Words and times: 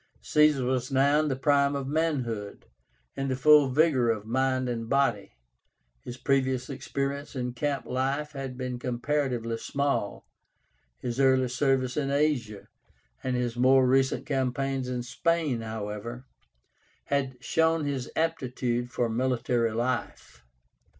Caesar 0.23 0.65
was 0.65 0.91
now 0.91 1.19
in 1.19 1.27
the 1.27 1.35
prime 1.35 1.75
of 1.75 1.87
manhood, 1.87 2.65
in 3.15 3.27
the 3.27 3.35
full 3.35 3.69
vigor 3.69 4.09
of 4.09 4.25
mind 4.25 4.67
and 4.67 4.89
body. 4.89 5.33
His 6.03 6.17
previous 6.17 6.71
experience 6.71 7.35
in 7.35 7.53
camp 7.53 7.85
life 7.85 8.31
had 8.31 8.57
been 8.57 8.79
comparatively 8.79 9.57
small. 9.59 10.25
His 10.97 11.19
early 11.19 11.49
service 11.49 11.97
in 11.97 12.09
Asia, 12.09 12.67
and 13.23 13.35
his 13.35 13.55
more 13.55 13.85
recent 13.85 14.25
campaigns 14.25 14.89
in 14.89 15.03
Spain, 15.03 15.61
however, 15.61 16.25
had 17.05 17.37
shown 17.39 17.85
his 17.85 18.09
aptitude 18.15 18.89
for 18.89 19.07
military 19.07 19.71
life. 19.71 20.43